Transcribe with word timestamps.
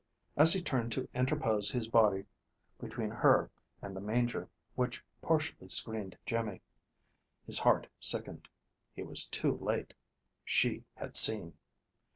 As 0.35 0.51
he 0.53 0.63
turned 0.63 0.91
to 0.93 1.07
interpose 1.13 1.69
his 1.69 1.87
body 1.87 2.25
between 2.79 3.11
her 3.11 3.51
and 3.83 3.95
the 3.95 4.01
manger, 4.01 4.49
which 4.73 5.03
partially 5.21 5.69
screened 5.69 6.17
Jimmy, 6.25 6.61
his 7.45 7.59
heart 7.59 7.85
sickened. 7.99 8.49
He 8.95 9.03
was 9.03 9.27
too 9.27 9.57
late. 9.59 9.93
She 10.43 10.85
had 10.95 11.15
seen. 11.15 11.53